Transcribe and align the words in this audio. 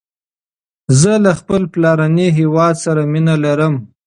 زه 0.99 1.11
له 1.23 1.31
خپل 1.39 1.61
پلارنی 1.73 2.27
هیواد 2.37 2.75
سره 2.85 3.01
مینه 3.11 3.35
لرم 3.43 3.73